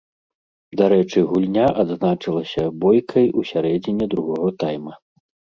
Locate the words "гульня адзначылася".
1.33-2.63